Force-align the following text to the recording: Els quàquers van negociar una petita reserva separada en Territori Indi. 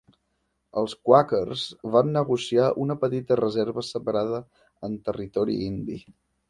Els 0.81 0.95
quàquers 1.09 1.65
van 1.97 2.09
negociar 2.17 2.71
una 2.87 2.99
petita 3.05 3.41
reserva 3.43 3.87
separada 3.93 4.45
en 4.89 5.01
Territori 5.11 5.63
Indi. 5.73 6.05